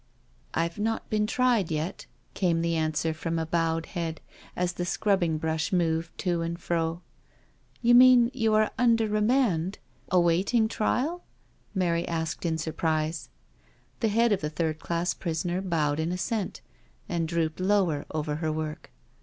[0.01, 0.03] '^
[0.55, 4.19] "I've not been tried yet," came the answer from a bowed head,
[4.55, 7.03] as the scrubbing brush moved to and fro."
[7.83, 9.77] You mean you are under remand—
[10.19, 11.23] awaiting trial?"
[11.75, 13.29] Mary asked in surprise.
[13.99, 16.61] The head of the third class prisoner bowed in adsent,
[17.07, 18.89] and drooped lower over her work.